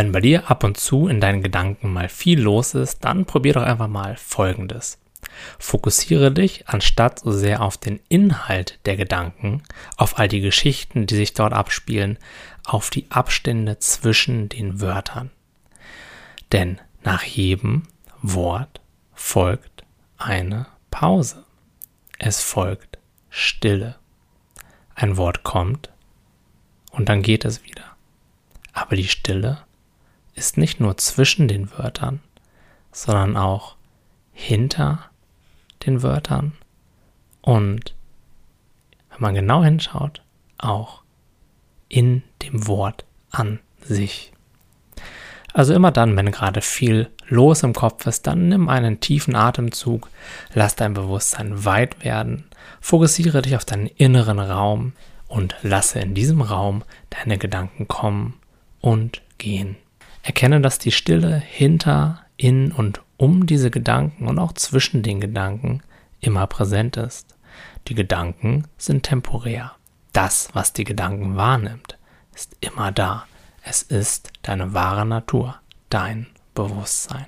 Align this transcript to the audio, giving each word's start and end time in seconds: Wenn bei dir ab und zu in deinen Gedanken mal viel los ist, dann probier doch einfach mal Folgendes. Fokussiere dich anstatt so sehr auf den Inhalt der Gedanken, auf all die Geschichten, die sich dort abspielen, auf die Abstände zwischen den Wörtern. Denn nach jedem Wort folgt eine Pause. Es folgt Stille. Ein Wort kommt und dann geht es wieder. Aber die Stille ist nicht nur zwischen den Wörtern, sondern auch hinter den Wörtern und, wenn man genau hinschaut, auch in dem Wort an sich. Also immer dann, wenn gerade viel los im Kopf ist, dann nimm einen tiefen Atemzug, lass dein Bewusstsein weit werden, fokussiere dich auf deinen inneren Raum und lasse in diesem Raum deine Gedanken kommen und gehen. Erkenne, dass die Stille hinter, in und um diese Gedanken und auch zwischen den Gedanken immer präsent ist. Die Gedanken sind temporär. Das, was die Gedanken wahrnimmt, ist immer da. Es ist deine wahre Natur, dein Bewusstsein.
Wenn 0.00 0.12
bei 0.12 0.20
dir 0.20 0.50
ab 0.50 0.64
und 0.64 0.78
zu 0.78 1.08
in 1.08 1.20
deinen 1.20 1.42
Gedanken 1.42 1.92
mal 1.92 2.08
viel 2.08 2.40
los 2.40 2.72
ist, 2.72 3.04
dann 3.04 3.26
probier 3.26 3.52
doch 3.52 3.64
einfach 3.64 3.86
mal 3.86 4.16
Folgendes. 4.16 4.98
Fokussiere 5.58 6.32
dich 6.32 6.66
anstatt 6.66 7.18
so 7.18 7.32
sehr 7.32 7.60
auf 7.60 7.76
den 7.76 8.00
Inhalt 8.08 8.78
der 8.86 8.96
Gedanken, 8.96 9.62
auf 9.98 10.18
all 10.18 10.26
die 10.26 10.40
Geschichten, 10.40 11.04
die 11.04 11.16
sich 11.16 11.34
dort 11.34 11.52
abspielen, 11.52 12.16
auf 12.64 12.88
die 12.88 13.10
Abstände 13.10 13.78
zwischen 13.78 14.48
den 14.48 14.80
Wörtern. 14.80 15.30
Denn 16.50 16.80
nach 17.04 17.24
jedem 17.24 17.82
Wort 18.22 18.80
folgt 19.12 19.84
eine 20.16 20.66
Pause. 20.90 21.44
Es 22.18 22.40
folgt 22.40 22.96
Stille. 23.28 23.96
Ein 24.94 25.18
Wort 25.18 25.42
kommt 25.42 25.90
und 26.90 27.10
dann 27.10 27.20
geht 27.20 27.44
es 27.44 27.64
wieder. 27.64 27.84
Aber 28.72 28.96
die 28.96 29.06
Stille 29.06 29.58
ist 30.40 30.56
nicht 30.56 30.80
nur 30.80 30.96
zwischen 30.96 31.48
den 31.48 31.70
Wörtern, 31.70 32.20
sondern 32.92 33.36
auch 33.36 33.76
hinter 34.32 35.10
den 35.84 36.02
Wörtern 36.02 36.52
und, 37.42 37.94
wenn 39.10 39.20
man 39.20 39.34
genau 39.34 39.62
hinschaut, 39.62 40.22
auch 40.56 41.02
in 41.88 42.22
dem 42.42 42.66
Wort 42.66 43.04
an 43.30 43.60
sich. 43.82 44.32
Also 45.52 45.74
immer 45.74 45.90
dann, 45.90 46.16
wenn 46.16 46.32
gerade 46.32 46.62
viel 46.62 47.10
los 47.28 47.62
im 47.62 47.74
Kopf 47.74 48.06
ist, 48.06 48.26
dann 48.26 48.48
nimm 48.48 48.70
einen 48.70 49.00
tiefen 49.00 49.36
Atemzug, 49.36 50.08
lass 50.54 50.74
dein 50.74 50.94
Bewusstsein 50.94 51.66
weit 51.66 52.02
werden, 52.02 52.46
fokussiere 52.80 53.42
dich 53.42 53.56
auf 53.56 53.66
deinen 53.66 53.88
inneren 53.88 54.38
Raum 54.38 54.94
und 55.28 55.56
lasse 55.62 55.98
in 55.98 56.14
diesem 56.14 56.40
Raum 56.40 56.82
deine 57.10 57.36
Gedanken 57.36 57.88
kommen 57.88 58.40
und 58.80 59.20
gehen. 59.36 59.76
Erkenne, 60.22 60.60
dass 60.60 60.78
die 60.78 60.92
Stille 60.92 61.38
hinter, 61.38 62.24
in 62.36 62.72
und 62.72 63.02
um 63.16 63.46
diese 63.46 63.70
Gedanken 63.70 64.26
und 64.26 64.38
auch 64.38 64.52
zwischen 64.52 65.02
den 65.02 65.20
Gedanken 65.20 65.82
immer 66.20 66.46
präsent 66.46 66.96
ist. 66.96 67.36
Die 67.88 67.94
Gedanken 67.94 68.64
sind 68.78 69.02
temporär. 69.02 69.72
Das, 70.12 70.48
was 70.54 70.72
die 70.72 70.84
Gedanken 70.84 71.36
wahrnimmt, 71.36 71.98
ist 72.34 72.56
immer 72.60 72.92
da. 72.92 73.26
Es 73.62 73.82
ist 73.82 74.32
deine 74.42 74.72
wahre 74.72 75.04
Natur, 75.04 75.56
dein 75.90 76.26
Bewusstsein. 76.54 77.26